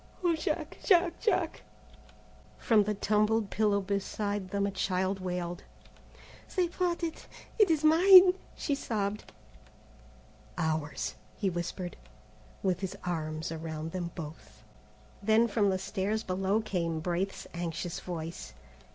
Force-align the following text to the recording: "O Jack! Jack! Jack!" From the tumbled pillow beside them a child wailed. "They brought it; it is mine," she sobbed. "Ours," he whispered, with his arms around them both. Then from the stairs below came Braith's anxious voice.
"O 0.23 0.35
Jack! 0.35 0.79
Jack! 0.83 1.19
Jack!" 1.19 1.61
From 2.57 2.85
the 2.85 2.95
tumbled 2.95 3.51
pillow 3.51 3.81
beside 3.81 4.49
them 4.49 4.65
a 4.65 4.71
child 4.71 5.19
wailed. 5.19 5.63
"They 6.55 6.69
brought 6.69 7.03
it; 7.03 7.27
it 7.59 7.69
is 7.69 7.83
mine," 7.83 8.33
she 8.55 8.73
sobbed. 8.73 9.31
"Ours," 10.57 11.13
he 11.35 11.51
whispered, 11.51 11.97
with 12.63 12.79
his 12.79 12.97
arms 13.03 13.51
around 13.51 13.91
them 13.91 14.09
both. 14.15 14.63
Then 15.21 15.47
from 15.47 15.69
the 15.69 15.77
stairs 15.77 16.23
below 16.23 16.61
came 16.61 16.99
Braith's 16.99 17.45
anxious 17.53 17.99
voice. 17.99 18.55